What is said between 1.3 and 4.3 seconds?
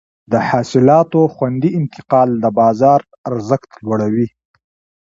خوندي انتقال د بازار ارزښت لوړوي.